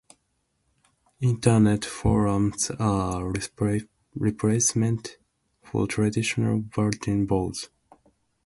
Internet 1.19 1.85
forums 1.85 2.71
are 2.79 3.31
a 3.31 3.79
replacement 4.15 5.17
for 5.61 5.85
traditional 5.85 6.57
bulletin 6.59 7.27
boards. 7.27 7.69